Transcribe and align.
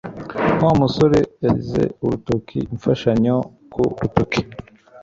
Wa 0.63 0.71
musore 0.81 1.19
yashyize 1.43 1.81
urutoki-imfashanyo 2.03 3.35
ku 3.71 3.81
rutoki. 3.99 4.41